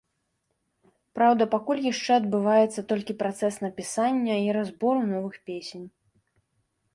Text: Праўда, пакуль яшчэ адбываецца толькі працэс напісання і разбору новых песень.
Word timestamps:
Праўда, 1.17 1.43
пакуль 1.55 1.81
яшчэ 1.87 2.11
адбываецца 2.21 2.85
толькі 2.93 3.17
працэс 3.21 3.53
напісання 3.65 4.39
і 4.47 4.49
разбору 4.59 4.99
новых 5.13 5.35
песень. 5.51 5.85